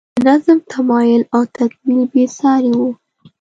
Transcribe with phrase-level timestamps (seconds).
[0.17, 2.81] د نظام تمایل او تکمیل بې سارۍ و.